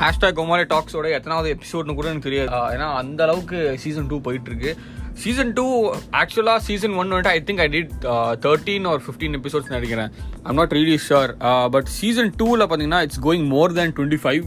[0.00, 2.50] Hashtag கோமாலே டாக்ஸோட எத்தனாவது எபிசோட்னு கூட எனக்கு தெரியாது.
[2.74, 4.72] ஏன்னா அந்த அளவுக்கு சீசன் டூ போயிட்டு இருக்கு
[5.22, 5.66] சீசன் டூ
[6.20, 7.92] ஆக்சுவலாக சீசன் ஒன் வந்துட்டு I think I did
[8.46, 10.10] thirteen or fifteen episodes நினைக்கிறேன்.
[10.48, 11.32] I'm not really sure
[11.76, 14.42] but season டூவில் பார்த்தீங்கன்னா it's going more than twenty five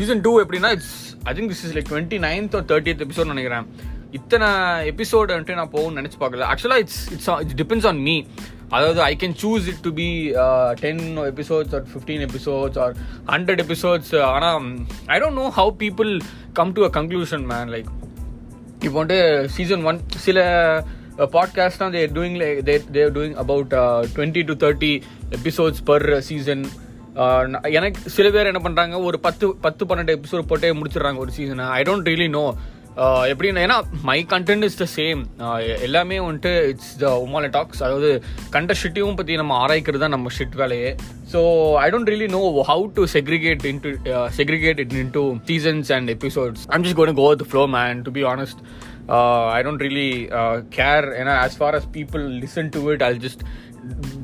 [0.00, 0.94] season two எப்படின்னா it's
[1.30, 3.66] I think this is like twenty ninth ஒரு thirtieth episode நினைக்கிறேன்.
[4.18, 4.48] இத்தனை
[4.92, 6.48] episode வந்துட்டு நான் போகணும்னு நினச்சி பார்க்கல.
[6.52, 8.16] ஆக்சுவலாக it's it's it's depends on me
[8.72, 10.08] அதாவது I can choose it to be
[10.80, 12.94] ten episodes or fifteen episodes or
[13.26, 14.68] hundred episodes ஆனால்
[15.06, 16.12] I don't know how people
[16.52, 17.90] come to a conclusion man like
[18.84, 20.38] இப்போ வந்துட்டு season one சில
[21.32, 23.74] podcast தான் they're doing they're doing about
[24.14, 24.92] twenty to thirty
[25.30, 26.64] episodes per season
[27.70, 31.80] எனக்கு சில பேர் என்ன பண்ணுறாங்க ஒரு பத்து பத்து பன்னெண்டு எபிசோட் போட்டே முடிச்சிடுறாங்க ஒரு சீசனை ஐ
[31.82, 32.44] டோன்ட் ரியலி நோ
[33.00, 35.26] எப்படின்னா ஏன்னா my content is the same
[35.82, 40.54] எல்லாமே வந்துட்டு இட்ஸ் த உமால டாக்ஸ் அதாவது கண்ட ஷிட்டையும் பற்றி நம்ம ஆராய்க்கிறது தான் நம்ம ஷிட்
[40.54, 40.96] வேலையே.
[41.32, 41.40] So
[41.74, 43.92] I don't really know how to segregate into
[44.36, 48.24] segregate it into seasons and episodes I'm just gonna go the flow man to be
[48.24, 48.60] honest
[49.52, 50.28] I don't really
[50.68, 53.44] care ஏன்னா as far as people listen to it I just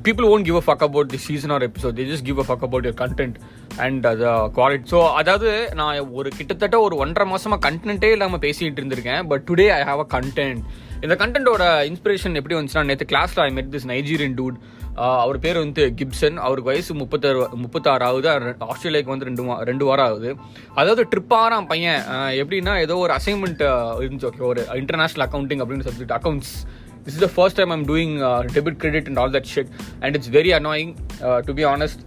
[0.09, 1.97] people won't give a fuck about the season or episode.
[1.97, 3.35] They just give a fuck about your content
[3.77, 9.29] and uh, quality so அதாவது நான் ஒரு கிட்டத்தட்ட ஒரு ஒன்றரை மாசமா கண்டென்ட்டே இல்லாமல் பேசிக்கிட்டு இருந்திருக்கேன்.
[9.29, 10.59] But today I have a content
[11.01, 14.55] இந்த கண்டென்ட்டோட இன்ஸ்பிரேஷன் எப்படி வந்துச்சுன்னா நேற்று கிளாஸ்ல ஐ மெட் திஸ் நைஜீரியன் டூட்
[14.95, 18.57] அவர் பேர் வந்து கிப்சன் அவருக்கு வயசு முப்பத்தாறு முப்பத்தாறாவது.
[18.61, 20.37] ஆஸ்திரேலியாவுக்கு வந்து ரெண்டு வா- ரெண்டு வாரம் ஆகுது.
[20.75, 22.01] அதாவது ட்ரிப்பாராம் பையன்.
[22.11, 23.63] எப்படின்னா ஏதோ ஒரு அசைன்மெண்ட்
[24.01, 24.31] இருந்துச்சு.
[24.31, 26.69] ஓகே ஒரு இன்டர்நேஷனல் அக்கௌண்டிங் அப்படின்னு subject accounts
[27.09, 29.67] this is the first time I'm doing uh, debit credit and all that shit,
[30.03, 30.91] and it's very annoying
[31.23, 32.05] uh, to be honest.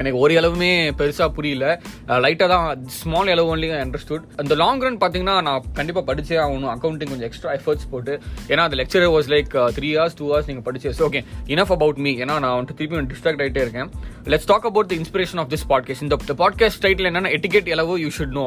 [0.00, 0.70] எனக்கு ஒரு அளவுமே
[1.00, 1.64] பெருசாக புரியல.
[2.24, 6.70] லைட்டாக தான் ஸ்மால் அளவு ஒன்லி அண்டர்ஸ்டுட் அந்த லாங் ரன் பார்த்தீங்கன்னா நான் கண்டிப்பாக படிச்சே ஆகணும்.
[6.74, 8.14] அக்கௌண்டிங் கொஞ்சம் எக்ஸ்ட்ரா எஃபர்ட்ஸ் போட்டு.
[8.52, 11.22] ஏன்னா அந்த lecture was like three hours two hours நீங்கள் படிச்சு ஓகே
[11.54, 13.90] இனஃப் அபவுட் மீ ஏன்னா நான் வந்துட்டு திருப்பி டிஸ்ட்ராக்ட் ஆகிட்டே இருக்கேன்.
[14.32, 18.10] Let's talk about the inspiration of this podcast இந்த பாட்காஸ்ட் டைட்டில் என்னன்னா எட்டிகேட் எலவோ you
[18.18, 18.46] should know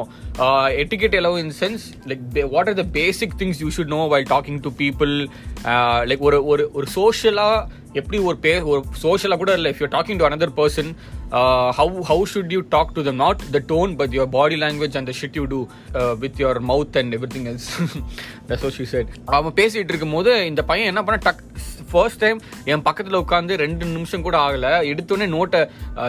[0.82, 2.22] etiquette எலவோ in sense like
[2.54, 5.14] what are the basic things you should know while talking to people
[6.10, 9.70] like ஒரு ஒரு ஒரு சோஷியலாக எப்படி ஒரு பே ஒரு சோஷியலாக கூட இல்லை.
[9.72, 10.90] If you talking to another person
[11.80, 15.10] how how should you talk to the not the tone but your body language and
[15.10, 15.60] the shit you do
[16.18, 18.02] with your mouth and every thing else else?
[18.48, 21.42] That's what அவன் பேசிகிட்டு இருக்கும்போது இந்த பையன் என்ன பண்ண டக்
[21.90, 24.72] first time என் பக்கத்தில் உட்காந்து ரெண்டு நிமிஷம் கூட ஆகலை.
[24.92, 25.60] எடுத்தோடனே நோட்டை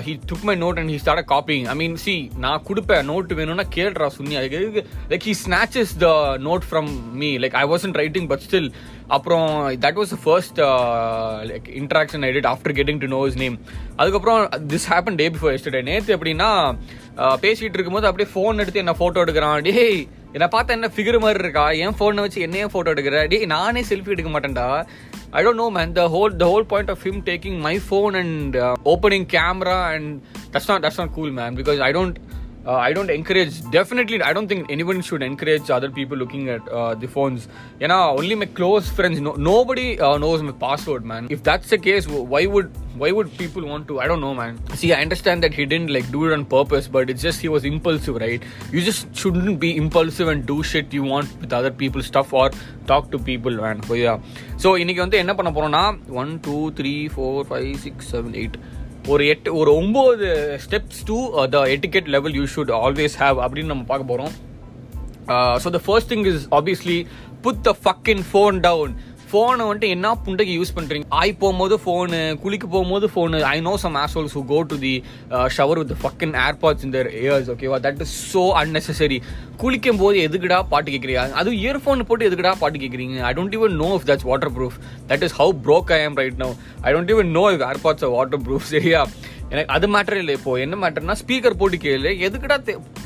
[0.06, 3.66] he took my note and he start copying I mean C நான் கொடுப்பேன் நோட் வேணும்னா
[3.76, 8.44] கேள்றா சுன்னி அதுக்கு like he snatches the note from me like I wasn't writing but
[8.50, 8.70] still
[9.16, 9.50] அப்புறம்
[9.84, 10.60] that was first
[11.50, 13.56] like interaction I did after getting to know his name
[14.00, 14.42] அதுக்கப்புறம்
[14.74, 16.50] this happen day before yesterday நேற்று எப்படின்னா
[17.24, 19.62] uh, பேசிகிட்டு இருக்கும்போது அப்படியே phone எடுத்து என்ன photo எடுக்கிறான்.
[19.68, 20.00] டேய்
[20.36, 21.66] என்னை பார்த்தா என்ன ஃபிகர் மாதிரி இருக்கா?
[21.84, 23.22] என் ஃபோனை வச்சு என்னையே ஃபோட்டோ எடுக்கிற?
[23.32, 24.68] டே நானே செல்ஃபி எடுக்க மாட்டேன்டா.
[25.38, 28.58] I don't know man the whole the whole point of him taking my phone and
[28.94, 30.12] opening camera and
[30.54, 32.20] that's not that's not cool man because I don't.
[32.67, 33.55] Uh, I don't encourage.
[33.73, 37.49] Definitely, I don't think anyone should encourage other people looking at uh, the phones.
[37.81, 39.19] You know, only my close friends.
[39.21, 41.27] No, nobody uh, knows my password, man.
[41.37, 42.69] If that's the case, wh- why would
[43.01, 43.99] why would people want to?
[43.99, 44.61] I don't know, man.
[44.75, 47.51] See, I understand that he didn't like do it on purpose, but it's just he
[47.57, 48.45] was impulsive, right?
[48.77, 52.47] You just shouldn't be impulsive and do shit you want with other people's stuff or
[52.93, 53.83] talk to people, man.
[53.91, 54.19] So yeah.
[54.63, 55.85] So இன்னைக்கு வந்து என்ன பண்ண போறோம்னா
[56.23, 58.57] one two three four five six seven eight
[59.08, 60.30] ஒரு எட்டு ஒரு ஒம்பது
[60.64, 61.18] steps to
[61.50, 64.34] the etiquette level you should always have அப்படின்னு நம்ம பார்க்க போகிறோம்
[65.64, 66.98] so the first thing is obviously
[67.42, 68.94] put the fucking phone down
[69.30, 73.98] ஃபோனை வந்துட்டு என்ன புண்டைக்கு யூஸ் பண்ணுறீங்க ஆய் போகும்போது ஃபோனு குளிக்க போகும்போது phone I know some
[74.02, 74.94] assholes who go to the
[75.56, 79.20] shower with fucking AirPods இந்த இயர்ஸ் ஓகேவா தட் இஸ் ஸோ அன்னெசரி
[79.58, 83.90] குளிக்கும் போது எதுக்குடா பாட்டு கேட்குறீங்க அதுவும் இயர்ஃபோன் போட்டு எதுக்குடா பாட்டு கேட்குறீங்க I don't even know
[83.96, 84.28] if that's
[84.58, 84.78] waterproof
[85.10, 86.54] that is how broke I am right now
[86.84, 88.08] I don't even know if AirPods
[88.46, 89.02] waterproof சரியா?
[89.52, 90.54] எனக்கு அது மேட்டர் இல்லை இப்போ.
[90.60, 92.10] என்ன மேட்டர்னா ஸ்பீக்கர் போட்டு கேளு.
[92.26, 92.56] எதுக்குடா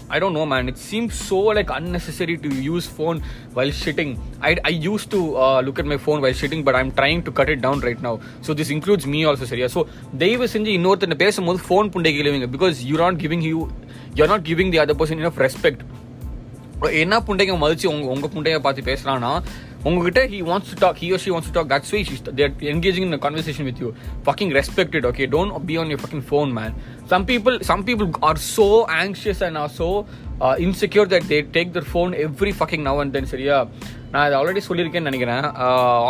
[0.10, 3.18] I don't know man it seem so like unnecessary to use phone
[3.54, 5.20] while shitting I I use to
[5.68, 8.18] look at my phone while shitting but I'm trying to cut it down right now
[8.48, 9.84] so this includes me also சரியா so
[10.18, 13.60] தயவு செஞ்சு இன்னொருத்தர் பேசும்போது phone புண்டை கேளுவீங்க because you not giving you
[14.16, 15.84] you not giving the other person in respect
[17.02, 19.32] என்ன புண்டைங்க மதிச்சு உங்க உங்க புண்டையை பார்த்து பேசுறான்னா
[19.86, 22.54] உங்ககிட்ட he wants to talk he or she wants to talk that's why she's they're
[22.74, 23.90] engaging in a conversation with you
[24.28, 26.74] fucking respect it okay don't be on your fucking phone man
[27.12, 28.68] some people some people are so
[30.68, 33.58] insecure that they take their phone every fucking now and then சரியா?
[34.14, 35.44] நான் அதை already சொல்லியிருக்கேன்னு நினைக்கிறேன்.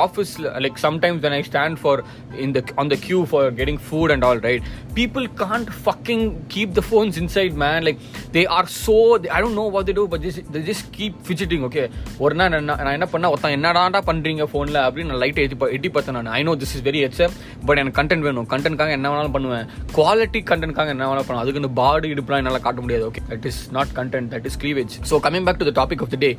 [0.03, 1.99] ஆஃபீஸில் like sometimes when I stand for
[2.45, 4.63] இந்த on the queue for getting food and all right
[4.99, 6.23] people can't fucking
[6.53, 7.99] keep the phones inside man like
[8.35, 8.95] they are so
[9.35, 11.83] I don't know what do but just the just keep fidgeting okay
[12.23, 15.91] ஒரு நாள் நான் நான் என்ன பண்ண ஒருத்தன் என்னடாண்டா பண்ணுறீங்க ஃபோனில் அப்படின்னு நான் லைட்டை எட்டி எட்டி
[15.97, 16.31] பார்த்தேன் நான்.
[16.39, 17.29] I know this is very எச்ச
[17.67, 18.49] பட் எனக்கு கண்டென்ட் வேணும்.
[18.55, 19.65] கண்டென்ட்காக என்ன வேணாலும் பண்ணுவேன்.
[19.99, 21.45] குவாலிட்டி கண்டென்ட்காக என்ன வேணாலும் பண்ணுவேன்.
[21.45, 24.93] அதுக்கு இந்த பாடி இடுப்புலாம் என்னால் காட்ட முடியாது okay it is not content that is cleavage
[25.09, 26.37] so coming back to the topic of the day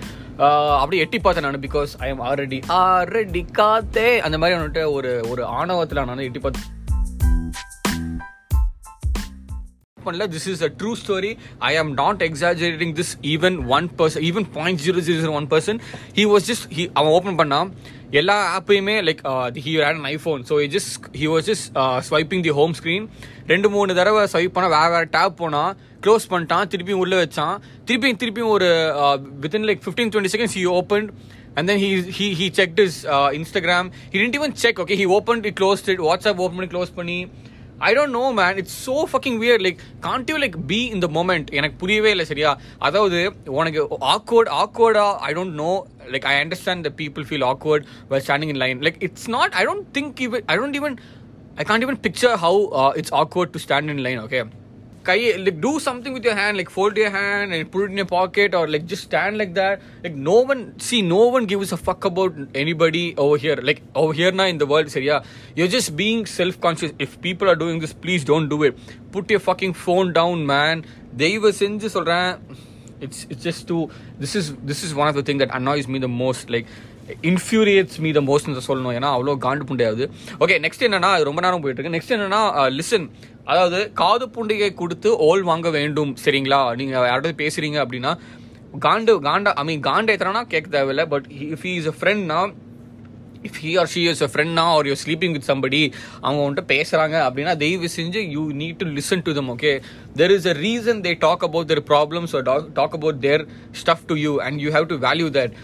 [0.83, 4.19] அப்படியே எட்டி பார்த்தேன் நான் because I am already already காத்தே.
[4.19, 6.81] அந்த மாதிரி வந்துட்டு ஒரு ஒரு ஆணவத்தில் நான் எட்டி பார்த்து
[10.05, 14.47] பண்ணல this is a true story I am not exaggerating this even one person even
[14.53, 15.79] point zero zero one person
[16.15, 17.71] he was just he அவன் ஓப்பன் பண்ணான்.
[18.21, 19.21] எல்லா ஆப்பையுமே like
[19.65, 21.67] he had an iPhone so just he was just
[22.09, 23.05] swiping the home screen
[23.53, 25.71] ரெண்டு மூணு தடவை swipe பண்ணால் வேறு வேறு tape போனால்
[26.05, 27.55] க்ளோஸ் பண்ணிட்டான் திருப்பியும் உள்ளே வச்சான்.
[27.89, 28.69] திருப்பியும் திருப்பியும் ஒரு
[29.45, 31.07] within like fifteen twenty seconds he open
[31.57, 31.89] and then he
[32.19, 32.99] he he check is
[33.39, 36.93] Instagram he didn't even check okay he open it close it WhatsApp open பண்ணி க்ளோஸ்
[36.99, 37.19] பண்ணி.
[37.89, 41.11] I don't know man it's so fucking weird like can't you like be in the
[41.17, 42.51] moment எனக்கு புரியவே இல்லை சரியா
[42.87, 43.19] அதாவது
[43.59, 43.83] உனக்கு
[44.13, 45.75] awkward awkward-ஆ I don't know
[46.15, 49.65] like I understand that people feel awkward while standing in line like it's not I
[49.69, 50.95] don't think even I don't even
[51.61, 54.43] I can't even picture how uh, it's awkward to stand in line okay
[55.08, 57.98] Kai, like do something with your hand, like fold your hand and put it in
[58.02, 59.86] your pocket, or like just stand like that.
[60.04, 63.56] Like no one, see, no one gives a fuck about anybody over here.
[63.70, 65.24] Like over here now in the world, Syria,
[65.56, 66.92] you're just being self-conscious.
[67.00, 68.78] If people are doing this, please don't do it.
[69.14, 70.84] Put your fucking phone down, man.
[71.24, 72.32] தெய்வ செஞ்சு சொல்றேன்
[73.06, 73.78] it's it's just to
[74.22, 76.68] this is this is one of the thing that annoys me the most like
[77.31, 78.95] infuriates me the most சொல்லணும்.
[78.99, 80.07] ஏன்னா அவ்வளோ காண்டு புண்டையாவது
[80.45, 81.97] okay next என்னன்னா அது ரொம்ப நேரம் போயிட்டு இருக்கு.
[81.99, 83.07] நெக்ஸ்ட் என்னன்னா uh, லிசன்
[83.51, 86.61] அதாவது காது புண்டிகை கொடுத்து ஓல் வாங்க வேண்டும் சரிங்களா?
[86.81, 88.13] நீங்க யாராவது பேசுறீங்க அப்படின்னா
[88.85, 92.39] காண்டு காண்டா ஐ மீன் காண்டை எத்தனா கேட்க தேவையில்ல but if is a ஃப்ரெண்ட்னா
[93.49, 95.81] if he or she is a ஃப்ரெண்ட்னா or you sleeping with somebody
[96.25, 99.73] அவங்க வந்துட்டு பேசுறாங்க அப்படின்னா தயவு செஞ்சு you need to listen to them okay
[100.21, 102.35] there is a reason they talk about their problems
[102.81, 103.45] talk about their
[103.83, 105.55] stuff to you and you have to value that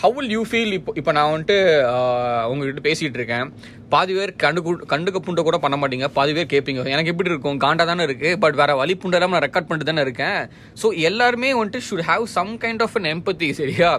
[0.00, 1.56] how will you feel இப்போ இப்போ நான் வந்துட்டு
[1.90, 3.50] uh, உங்ககிட்ட பேசிகிட்டு இருக்கேன்.
[3.92, 4.60] பாதி பேர் கண்டு
[4.92, 6.06] கண்டுக்க புண்டை கூட பண்ண மாட்டீங்க.
[6.16, 7.60] பாதி பேர் கேட்பீங்க எனக்கு எப்படி இருக்கும்?
[7.64, 10.40] காண்டா தானே இருக்குது பட் வேறு வழி புண்டை இல்லாமல் நான் ரெக்கார்ட் பண்ணிட்டு தானே இருக்கேன்.
[10.82, 13.92] ஸோ எல்லாருமே வந்துட்டு should have some kind of an empathy சரியா?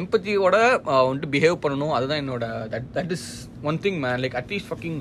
[0.00, 0.56] எம்பத்தியோட
[0.92, 1.94] uh, வந்துட்டு பிஹேவ் பண்ணணும்.
[1.98, 2.44] அதுதான் என்னோட
[2.74, 3.28] that that is
[3.70, 5.00] one thing man like at least fucking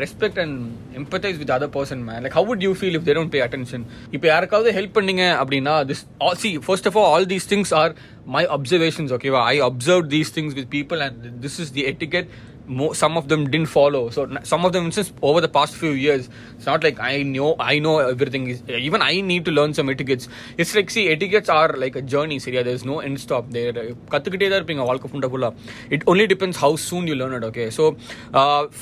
[0.00, 0.56] respect and
[0.94, 3.84] empathise with other person man like how would you feel if they don't pay attention
[4.12, 6.02] இப்போ யாருக்காவது help பண்ணீங்க அப்படின்னா this
[6.36, 7.94] see first of all all these things are
[8.28, 12.28] my observations ஓகேவா I observe these things with people and this is the etiquette
[12.66, 14.10] mo- some of them didn't follow.
[14.10, 17.54] So some of them, since over the past few years, it's not like I know
[17.58, 18.48] I know everything.
[18.48, 20.28] Is even I need to learn some etiquettes.
[20.56, 22.38] It's like see, etiquettes are like a journey.
[22.38, 23.72] Syria, there's no end stop there.
[24.12, 25.50] கத்துக்கிட்டே தான் இருப்பீங்க வாழ்க்கை ஃபுண்டா ஃபுல்லா
[25.94, 27.84] it only depends how soon you learn it okay so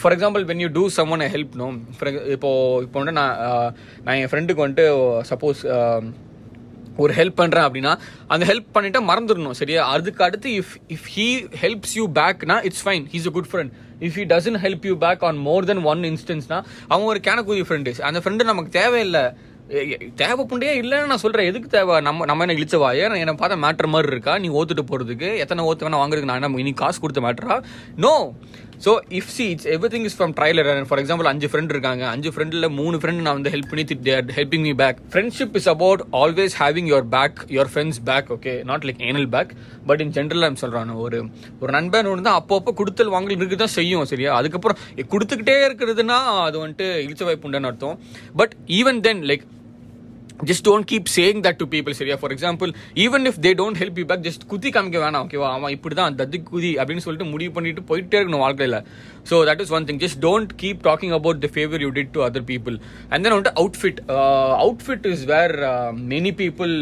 [0.00, 0.84] for example when you do
[1.16, 1.68] someone help no
[2.36, 2.50] இப்போ
[2.86, 3.68] இப்போ வந்துட்டு நான் uh,
[4.06, 4.88] நான் என் ஃப்ரெண்டுக்கு வந்துட்டு
[5.30, 5.62] சப்போஸ்
[6.96, 7.92] ஒரு ஹெல்ப் பண்ணுறேன் அப்படின்னா
[8.26, 9.82] அந்த ஹெல்ப் பண்ணிட்டு மறந்துடணும் சரியா?
[9.86, 11.28] அதுக்கு அடுத்து if if he
[11.62, 13.70] helps you பேக்னா it's fine he's a good friend
[14.00, 16.58] if he doesn't help you back anymore then one இன்ஸ்டன்ஸ்னா
[16.88, 19.24] அவன் ஒரு கேனக்கூதி ஃப்ரெண்டு அந்த ஃப்ரெண்டு நமக்கு தேவையில்லை.
[20.14, 22.00] தேவை புண்டையே இல்லைன்னு நான் சொல்கிறேன் எதுக்கு தேவை?
[22.00, 24.38] நம்ம நம்ம என்ன இழிச்சவா ஏன் என்னை பார்த்தா மேட்ரு மாதிரி இருக்கா?
[24.38, 27.62] நீ ஓத்துட்டு போகிறதுக்கு எத்தனை ஓத்து வேணா வாங்குறதுக்கு நான் என்ன இனி காசு கொடுத்த மேட்ரா
[27.96, 28.34] no
[28.84, 32.04] so if see it's everything is from trailer for example அஞ்சு ஃப்ரெண்ட் இருக்காங்க.
[32.14, 36.02] அஞ்சு ஃப்ரெண்டில் மூணு ஃப்ரெண்ட் நான் வந்து ஹெல்ப் பண்ணி they're helping me back friendship is about
[36.22, 39.52] always having your back your friends back okay not like anal back
[39.90, 41.20] but in general நான் சொல்கிறான் ஒரு
[41.62, 44.32] ஒரு நண்பன் ஒன்று தான் அப்பப்போ கொடுத்தல் வாங்கல் இருக்கு தான் செய்யும் சரியா?
[44.40, 44.78] அதுக்கப்புறம்
[45.14, 46.18] கொடுத்துக்கிட்டே இருக்கிறதுனா
[46.48, 47.96] அது வந்துட்டு இழிச்ச வாய்ப்பு உண்டுன்னு அர்த்தம்.
[48.40, 49.46] But even then like
[50.48, 52.70] just don't keep saying that to people சரியா for example
[53.04, 55.24] even if they don't help you back just குதி காமிக்க வேணாம்.
[55.26, 58.78] ஓகேவா அவன் இப்படி தான் தத்து குதி அப்படின்னு சொல்லிட்டு முடிவு பண்ணிட்டு போயிட்டே இருக்கணும் வாழ்க்கையில்.
[59.30, 62.22] So that is one thing just don't keep talking about the favour you did to
[62.28, 62.76] other people
[63.12, 64.00] and then வந்துட்டு outfit
[64.64, 65.54] outfit is where
[66.14, 66.74] many people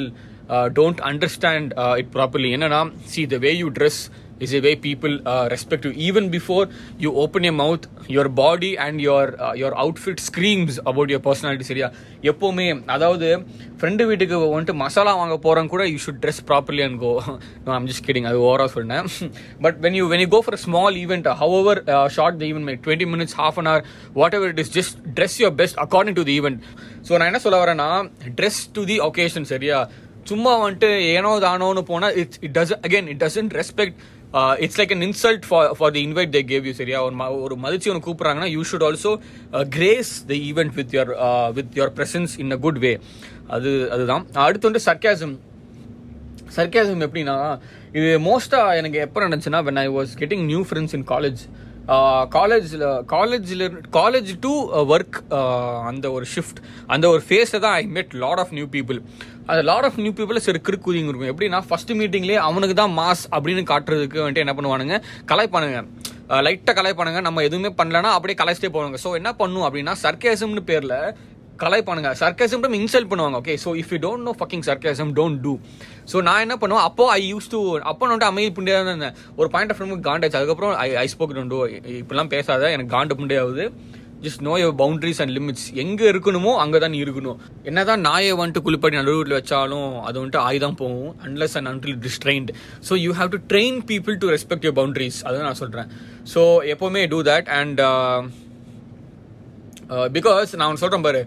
[0.78, 1.70] don't understand
[2.02, 2.80] it properly என்னன்னா
[3.14, 4.00] see the way you dress
[4.40, 5.92] is a way people uh, respect you.
[6.08, 6.64] Even before
[7.04, 7.84] you open your mouth
[8.16, 11.88] your body and your uh, your outfit screams about your personality சரியா?
[12.30, 12.66] எப்போவுமே
[12.96, 13.26] அதாவது
[13.80, 17.12] friend வீட்டுக்கு வந்துட்டு மசாலா வாங்க போகிறோம் கூட you should dress properly and go
[17.76, 19.06] I'm just kidding அது ஓவராக சொன்னேன்.
[19.66, 21.80] But when you when you go for small event hour
[22.16, 23.86] short the event make twenty minutes half an hour
[24.38, 26.60] whatever it is just dress your best according to the event
[27.08, 27.88] so நான் என்ன சொல்ல வரேன்னா
[28.40, 29.78] dress to the occasion சரியா?
[30.30, 33.98] சும்மா வந்துட்டு ஏனோ தானோன்னு போனால் it's it does again it doesn't respect
[34.58, 37.90] it's like an insult for for the invite they gave you சரியா ஒரு ஒரு மதிச்சு
[37.90, 39.12] ஒன்று கூப்பிட்றாங்கன்னா you should also
[39.68, 41.12] grace the event with your
[41.52, 42.92] with your presence in a good way
[43.48, 44.26] அது அதுதான்.
[44.38, 45.34] அடுத்து வந்து sarcasm
[46.56, 47.36] sarcasm எப்படின்னா
[47.92, 51.40] இது மோஸ்ட்டாக எனக்கு எப்போ நடந்துச்சுன்னா when I was getting new friends in college
[52.36, 53.64] காலேஜில் காலேஜில்
[53.98, 54.52] காலேஜ் டு
[54.94, 55.18] ஒர்க்
[55.90, 56.60] அந்த ஒரு ஷிஃப்ட்
[56.94, 58.98] அந்த ஒரு ஃபேஸில் தான் I met lot of new people
[59.50, 61.30] அந்த லாட் ஆஃப் நியூ பீப்புள் சரி கிறுக்குதிங்க இருக்கும்.
[61.32, 64.98] எப்படின்னா ஃபர்ஸ்ட் மீட்டிங்லேயே அவனுக்கு தான் மாஸ் அப்படின்னு காட்டுறதுக்கு வந்துட்டு என்ன பண்ணுவானுங்க?
[65.32, 65.80] கலைப்பானுங்க
[66.46, 67.20] லைட்டாக கலாய்ப்பானுங்க.
[67.26, 70.98] நம்ம எதுவுமே பண்ணலன்னா அப்படியே கலைச்சிட்டே போவாங்க ஸோ என்ன பண்ணும் அப்படின்னா சர்க்கேசம்னு பேரில்
[71.62, 75.52] கலாய்ப்பானுங்க சர்க்கேசம் இன்சல்ட் பண்ணுவாங்க okay so if you don't know fucking sarcasm don't do
[76.12, 76.84] so நான் என்ன பண்ணுவேன்?
[76.88, 77.60] அப்போ ஐ யூஸ் டு
[77.90, 79.16] அப்போ நான் வந்து அமைதி புண்டியாக தான் இருந்தேன்.
[79.40, 80.38] ஒரு பாயிண்ட் ஆஃப் வியூ காண்டாச்சு.
[80.40, 81.58] அதுக்கப்புறம் I I spoke don't do
[82.00, 83.66] இப்படிலாம் பேசாத எனக்கு காண்டு புண்டே ஆகுது
[84.24, 87.38] just know your boundaries and limits எங்கே இருக்கணுமோ அங்கே தான் இருக்கணும்.
[87.70, 91.12] என்ன தான் நாயை வந்துட்டு குளிப்பாட்டி நடுவில் வச்சாலும் அது வந்துட்டு ஆய் தான் போகும்.
[91.26, 92.50] Unless and until this trained
[92.88, 95.90] so you have to train people to respect your boundaries அதுதான் நான் சொல்கிறேன்
[96.34, 96.42] ஸோ
[96.74, 97.80] எப்போவுமே do that and
[100.16, 101.22] because uh, uh, நான் ஒன்று சொல்கிறேன் பாரு.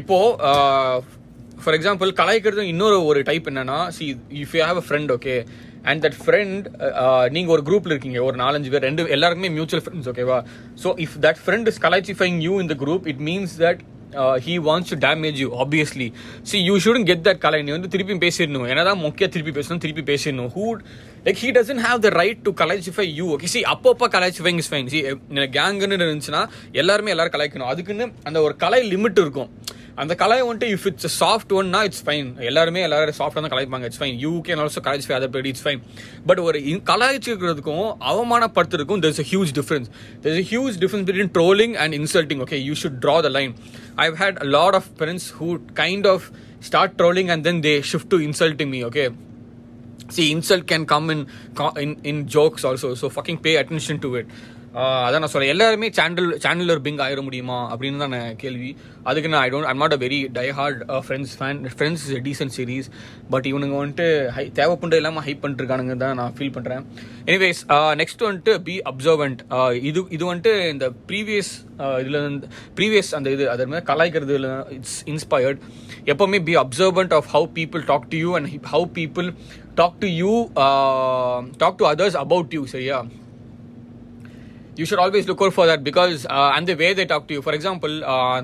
[0.00, 0.18] இப்போ
[1.62, 4.04] ஃபார் எக்ஸாம்பிள் கலாய்க்கிறது இன்னொரு ஒரு டைப் என்னன்னா see
[4.42, 5.34] if you have a friend okay
[5.90, 6.66] and that friend
[7.36, 10.38] நீங்கள் ஒரு குரூப்பில் இருக்கீங்க ஒரு நாலஞ்சு பேர் ரெண்டு எல்லாருக்குமே மியூச்சுவல் ஃப்ரெண்ட்ஸ் ஓகேவா
[10.84, 13.82] so if that friend is கலாய்ச்சிஃபைங் you in the group it means that
[14.46, 16.08] he wants to damage you obviously
[16.48, 18.66] see you shouldn't get that கலை நீ வந்து திருப்பி பேசிடணும்.
[18.72, 20.50] ஏன்னா தான் முக்கிய திருப்பி பேசணும் திருப்பி பேசிடணும்.
[20.56, 20.64] Who
[21.26, 24.90] like he doesn't have the right to கலாய்ச்சிஃபை you okay see அப்பப்போ கலாய்ச்சிஃபைங் இஸ் ஃபைன்
[24.94, 25.00] சி
[25.58, 26.42] கேங்குன்னு இருந்துச்சுன்னா
[26.82, 27.70] எல்லாருமே எல்லாரும் கலாய்க்கணும்.
[27.74, 29.50] அதுக்குன்னு அந்த ஒரு கலை லிமிட் இருக்கும்.
[30.00, 33.86] அந்த கலாய் வந்துட்டு இஃப் இட்ஸ் சாஃப்ட் ஒன்னா இட்ஸ் ஃபைன் எல்லாருமே எல்லாரும் சாஃப்டாக தான் கலாய்ப்பாங்க.
[33.88, 35.80] It's fine you can also கலாய்ச்சி other buddy it's fine
[36.26, 39.90] but ஒரு கலாய்ச்சிக்கிறதுக்கும் அவமானப்படுத்துறதுக்கும் there's a huge difference
[40.24, 43.52] there's a huge difference between trolling and insulting okay you should draw the line
[44.06, 45.50] I hate a lot of parents who
[45.82, 46.26] kind of
[46.70, 49.06] start trolling and then they shift to insulting me okay
[50.14, 51.20] see insult can come in
[51.82, 54.26] in in jokes also so fucking pay attention to it.
[54.74, 58.70] அதான் நான் சொல்கிறேன் எல்லாருமே channel சேனலர் ping ஆயிட முடியுமா அப்படின்னு தான் நான் கேள்வி.
[59.04, 62.54] அதுக்கு நான் I don't I'm not a very die hard friends fan friends is decent
[62.56, 62.86] series
[63.30, 66.84] but இவனுங்க வந்துட்டு ஹை தேவைப்பண்ட இல்லாமல் ஹைப் பண்ணிருக்கானுங்க தான் நான் ஃபீல் பண்ணுறேன்
[67.26, 67.60] எனிவேஸ்
[67.94, 69.42] நெக்ஸ்ட் வந்துட்டு பி அப்சர்வன்ட்
[69.82, 71.52] இது இது வந்துட்டு இந்த ப்ரீவியஸ்
[72.00, 72.20] இதில்
[72.74, 74.38] ப்ரீவியஸ் அந்த இது அது மாதிரி கலாய்க்கிறது
[74.70, 75.60] இட்ஸ் இன்ஸ்பயர்ட்
[76.06, 79.28] எப்போவுமே be observant of how people talk to you and how people
[79.74, 80.32] talk to you
[81.58, 83.00] talk to others about you சரியா?
[84.80, 86.20] You should always look out for that because
[86.58, 87.94] அந்த way they talk to you for example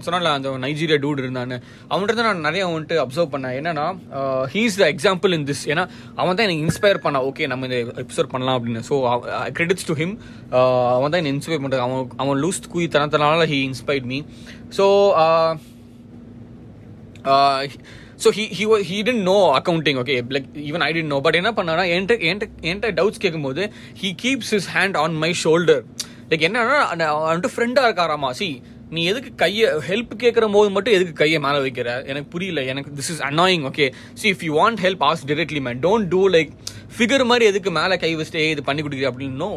[0.06, 1.56] சொன்னால அந்த Nigeria dude இருந்தான்னு
[1.92, 3.54] அவன்கிட்ட நான் நிறைய வந்துட்டு observe பண்ணேன்.
[3.60, 3.86] என்னன்னா
[4.54, 5.84] he's the example in this ஏன்னா
[6.20, 7.22] அவன் தான் எனக்கு இன்ஸ்பயர் பண்ணா.
[7.30, 8.82] ஓகே நம்ம இந்த எபிசோட் பண்ணலாம் அப்படின்னு.
[8.90, 8.94] ஸோ
[9.58, 10.14] கிரெடிட்ஸ் டு ஹிம்
[10.96, 14.20] அவன் தான் என்ன இன்ஸ்பயர் பண்ணுறது அவன் அவன் லூஸ் குயி தனத்தனால he inspired me
[14.78, 14.86] so
[18.22, 21.50] so he he he didn't know accounting okay like even I didn't know but என்ன
[21.58, 23.64] பண்ணானா என்கிட்ட என்கிட்ட என்கிட்ட டவுட்ஸ் கேட்கும்போது
[24.02, 25.82] he keeps his hand on my shoulder
[26.30, 26.78] like என்னன்னா
[27.22, 28.48] வந்துட்டு ஃப்ரெண்டாக இருக்காராமா சி
[28.90, 32.04] நீ எதுக்கு கையை ஹெல்ப் கேட்குற போது மட்டும் எதுக்கு கையை மேலே வைக்கிற?
[32.04, 35.80] எனக்கு புரியல எனக்கு this is annoying okay see if you want help ask directly man
[35.80, 36.52] don't do like
[36.98, 39.50] figure மாதிரி எதுக்கு மேலே கை வச்சுட்டு இது பண்ணி கொடுக்குற அப்படின்னு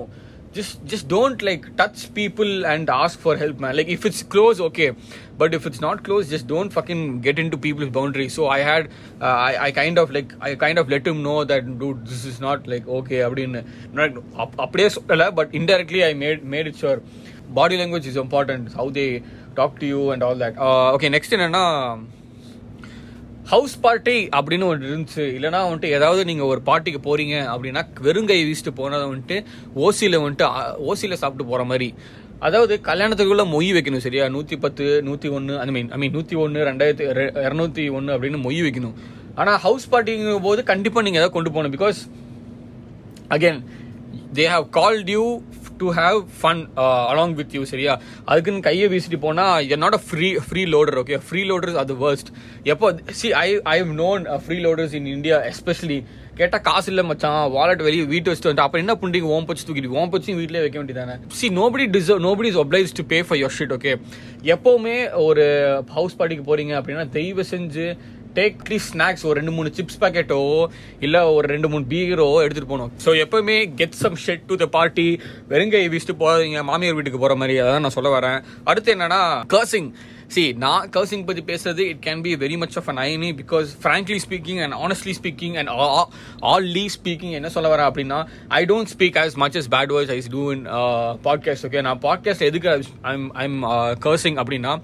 [0.54, 4.60] just just don't like touch people and ask for help man like if it's close
[4.60, 4.94] okay
[5.38, 8.90] but if it's not close just don't fucking get into people's boundaries so i had
[9.22, 12.26] uh, I, I kind of like i kind of let him know that dude this
[12.26, 13.62] is not like okay அப்படின்னு
[14.66, 17.00] அப்படியே சொல்லல but indirectly i made made it sure
[17.60, 19.10] body language is important how they
[19.60, 21.66] talk to you and all that uh, okay next என்னன்னா
[23.52, 25.24] house party அப்படின்னு ஒன்று இருந்துச்சு.
[25.38, 29.38] இல்லைனா வந்துட்டு ஏதாவது நீங்கள் ஒரு பார்ட்டிக்கு போகிறீங்க அப்படின்னா வெறுங்கை வீசிட்டு போனதை வந்துட்டு
[29.86, 30.46] ஓசியில் வந்துட்டு
[30.90, 31.88] ஓசியில் சாப்பிட்டு போகிற மாதிரி.
[32.48, 34.26] அதாவது கல்யாணத்துக்குள்ள மொய் வைக்கணும் சரியா?
[34.36, 37.06] நூற்றி பத்து நூற்றி ஒன்று அந்த மீன் ஐ மீன் நூற்றி ஒன்று ரெண்டாயிரத்தி
[37.48, 38.96] இரநூத்தி ஒன்று அப்படின்னு மொய் வைக்கணும்.
[39.42, 42.00] ஆனால் ஹவுஸ் பார்ட்டிங்கும் போது கண்டிப்பாக நீங்கள் ஏதாவது கொண்டு போகணும் because
[43.38, 43.60] again
[44.38, 45.26] they have called you
[45.82, 46.62] to have fun
[47.10, 47.94] along with you சரியா?
[48.28, 52.32] அதுக்குன்னு கையை வீசிட்டு போனால் you're not a free free loader okay free loaders அது வேர்ஸ்ட்
[52.72, 52.88] எப்போ
[53.20, 56.00] see I I have known free loaders in India especially
[56.38, 57.42] கேட்டால் காசு இல்லை மச்சான்.
[57.56, 60.78] வாலெட் வெளியே வீட்டு வச்சுட்டு வந்து அப்போ என்ன பண்ணுறீங்க ஓம் பச்சு தூக்கிட்டு ஓம் பச்சு வீட்டிலே வைக்க
[60.80, 63.94] வேண்டியதானே see nobody deserve nobody is obliged to pay for your shit okay
[64.54, 64.96] எப்போவுமே
[65.26, 65.46] ஒரு
[65.98, 67.86] ஹவுஸ் பார்ட்டிக்கு போகிறீங்க அப்படின்னா தெய்வ செஞ்சு
[68.38, 70.40] டேக் த்ரீ ஸ்நாக்ஸ் ஒரு ரெண்டு மூணு சிப்ஸ் பேக்கெட்டோ
[71.08, 72.94] இல்லை ஒரு ரெண்டு மூணு பீரோ எடுத்துட்டு போகணும்.
[73.06, 75.08] ஸோ எப்பவுமே get some shit to the party
[75.52, 76.62] வெறுங்கை வீசிட்டு போகாதீங்க.
[76.72, 78.40] மாமியார் வீட்டுக்கு போகிற மாதிரி அதான் நான் சொல்ல வரேன்.
[78.72, 79.22] அடுத்து என்னன்னா
[79.56, 79.92] கர்சிங்
[80.34, 84.20] சி நான் கர்சிங் பற்றி பேசுறது it can be very much of an any because frankly
[84.26, 85.72] speaking and honestly speaking and
[86.52, 88.20] ally speaking என்ன சொல்ல வரேன் அப்படின்னா
[88.60, 90.64] I don't speak as much as bad words as do in
[91.28, 92.70] podcast okay நான் podcast எதுக்கு
[93.14, 93.60] I'm I'm
[94.08, 94.76] cursing அப்படின்னா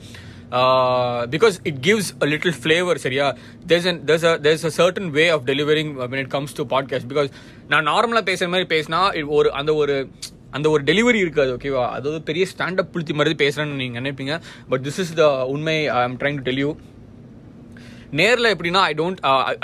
[1.29, 3.25] because it gives a little flavour சரியா
[3.67, 7.09] there's an there's a there's a certain way of delivering when it comes to podcast
[7.13, 7.29] because
[7.67, 9.95] நான் நார்மலாக பேசுகிற மாதிரி பேசினா it ஒரு அந்த ஒரு
[10.51, 14.35] அந்த ஒரு டெலிவரி இருக்காது ஓகேவா அதாவது பெரிய ஸ்டாண்டப் புளுத்தி மாதிரி பேசுகிறேன்னு நீங்கள் நினைப்பீங்க
[14.69, 16.71] பட் திஸ் இஸ் த உண்மை I am trying to tell you
[18.13, 19.19] நேரில் எப்படின்னா ஐ டோன்ட்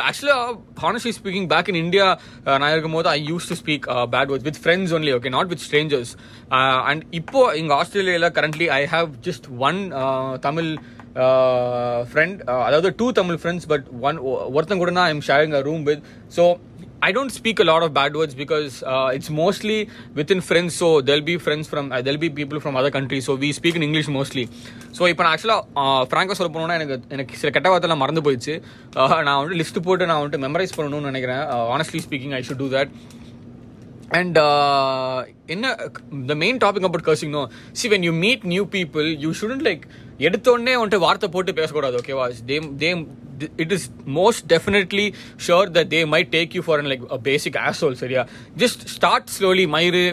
[0.07, 2.07] ஆக்சுவலாக honestly speaking back in India
[2.57, 6.11] நான் இருக்கும்போது I use to speak bad words with friends only okay not with strangers
[6.83, 9.79] and இப்போ இங்கே ஆஸ்திரேலியாவில் currently I have just one
[10.39, 10.71] Tamil
[12.11, 14.19] friend அதாவது two Tamil friends but one
[14.53, 16.03] ஒருத்தன் கூட நான் I'm sharing a room with
[16.37, 16.45] so
[17.03, 19.77] I don't speak a lot of bad words because uh, it's mostly
[20.15, 20.73] within friends.
[20.73, 23.25] So there'll be friends from uh, there'll be people from other countries.
[23.25, 24.45] So we speak in English mostly.
[24.97, 28.55] So இப்போ நான் ஆக்சுவலாக ஃப்ராங்காக uh, சொல்ல போனோன்னா எனக்கு எனக்கு சில கெட்ட வார்த்தைலாம் மறந்து போயிடுச்சு
[28.99, 31.43] uh, நான் வந்துட்டு லிஸ்ட் போட்டு நான் வந்துட்டு மெமரைஸ் பண்ணணும்னு நினைக்கிறேன்
[31.75, 32.93] honestly speaking I should do that
[34.19, 34.37] and
[35.53, 35.75] என்ன
[36.31, 37.43] the main topic about cursing no
[37.81, 39.83] see when you meet new people you shouldn't like
[40.27, 42.91] எடுத்தோடனே வந்துட்டு வார்த்தை போட்டு பேசக்கூடாது ஓகேவா they they
[43.57, 45.07] it is most definitely
[45.47, 48.23] sure that they might take you for like basic asshole சரியா?
[48.57, 50.05] Just start slowly மயிறு.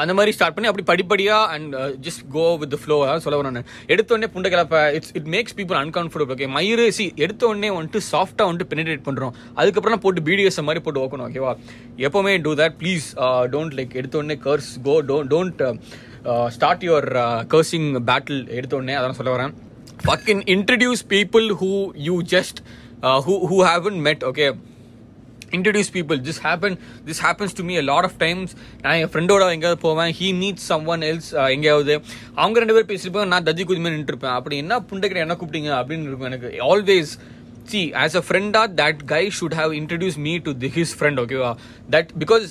[0.00, 1.74] அந்த மாதிரி ஸ்டார்ட் பண்ணி அப்படி படிப்படியாக and
[2.06, 3.56] just go with flow அதான் சொல்ல வரேன்
[3.88, 8.70] எடுத்தோடனே புண்டை கிளப்ப it's it makes people uncomfortable okay மயிறு சி எடுத்தோடனே வந்துட்டு சாஃப்டாக வந்துட்டு
[8.72, 11.52] பெனிடேட் பண்ணுறோம் அதுக்கப்புறம் போட்டு பிடிஎஸ் மாதிரி போட்டு ஓக்கணும் ஓகேவா
[12.06, 13.06] எப்போவுமே do that please
[13.54, 15.62] don't like எடுத்தோடனே curse go don't don't
[16.56, 17.08] start your
[17.54, 19.54] cursing battle எடுத்தோடனே அதான் சொல்ல வரேன்
[20.02, 22.62] fucking introduce people who you just
[23.02, 24.50] uh, who who haven't met okay
[25.56, 29.78] introduce people this happen this happens to me lot of times நான் என் ஃப்ரெண்டோட எங்கேயாவது
[29.82, 31.94] போவேன் he meets someone else எங்கேயாவது
[32.38, 36.30] அவங்க ரெண்டு பேர் பேசியிருப்பேன் நான் தஜி குதிமே நின்றுருப்பேன் அப்படி என்ன புண்டைக்கிற என்ன கூப்பிட்டீங்க அப்படின்னு இருக்கும்
[36.30, 37.12] எனக்கு ஆல்வேஸ்
[37.68, 41.52] சி ஆஸ் அ ஃப்ரெண்டாக that guy should have introduce me to the his friend ஓகேவா
[41.96, 42.46] that because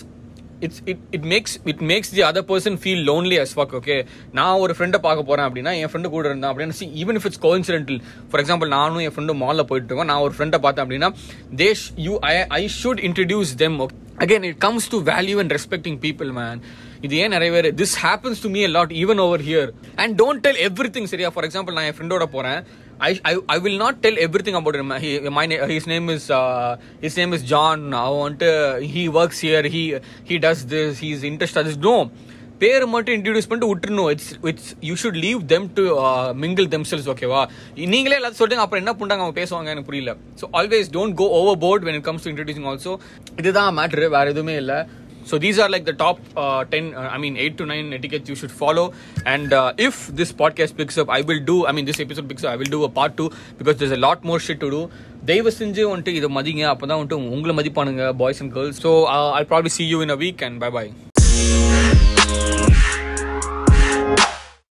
[0.62, 3.98] it's it it makes it makes the other person feel lonely as fuck okay
[4.34, 7.44] நான் ஒரு ஃப்ரெண்டை பார்க்க போறேன் அப்படின்னா என் ஃப்ரெண்டு கூட இருந்தேன் அப்படின்னு see even if it's
[7.46, 8.00] coincidental
[8.30, 11.12] for example நானும் என் ஃப்ரெண்டு மாலில் போயிட்டு இருக்கோம் நான் ஒரு ஃப்ரெண்டை பார்த்தேன் அப்படின்னா
[11.60, 13.78] that's you I I should introduce them
[14.20, 16.60] again it comes to value and respecting people man
[17.02, 20.60] இது ஏன் நிறைய பேர் this happens to me lot even over here and don't tell
[20.96, 21.30] everything சரியா?
[21.34, 22.60] ஃபார் எக்ஸாம்பிள் நான் என் ஃப்ரெண்டோட போறேன்
[23.02, 24.92] I, I, I will not tell everything about him.
[24.98, 27.94] He, my na- his name is uh, his name is John.
[27.96, 29.64] I want uh, he works here.
[29.68, 29.84] He
[30.24, 31.00] he does this.
[31.00, 31.66] He's interested.
[31.66, 31.80] This.
[31.84, 31.96] No,
[32.62, 35.84] பேர் மட்டும் introduce பண்ணிட்டு விட்டுருணும் it's it's you should leave them to
[36.42, 37.40] mingle themselves ஓகேவா
[37.94, 40.12] நீங்களே எல்லாத்தையும் சொல்லுங்க அப்புறம் என்ன பண்ணுறாங்க அவங்க பேசுவாங்க எனக்கு புரியல
[40.42, 41.28] so always don't go
[41.64, 42.94] overboard when it comes to introducing also
[43.42, 44.78] இதுதான் மேட்ரு வேற எதுவுமே இல்லை
[45.25, 48.29] So these are like the top uh, 10, uh, I mean 8 to 9 etiquettes
[48.29, 48.85] you should follow.
[49.27, 52.45] And uh, if this podcast picks up, I will do, I mean this episode picks
[52.45, 53.27] up, I will do a part 2
[53.59, 54.83] because there's a lot more shit to do.
[55.29, 58.93] தயவு செஞ்சு வந்துட்டு இதை மதிங்க அப்போ தான் வந்துட்டு உங்களை மதிப்பானுங்க boys and girls so
[59.41, 60.91] I probably see you in a week and bye bye